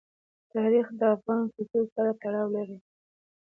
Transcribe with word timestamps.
تاریخ 0.53 0.87
د 0.99 1.01
افغان 1.15 1.41
کلتور 1.53 1.85
سره 1.95 2.11
تړاو 2.21 2.47
لري. 2.55 2.77